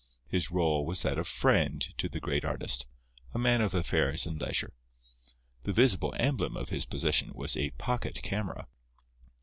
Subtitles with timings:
[0.27, 2.87] His rôle was that of friend to the great artist,
[3.35, 4.73] a man of affairs and leisure.
[5.61, 8.67] The visible emblem of his position was a pocket camera.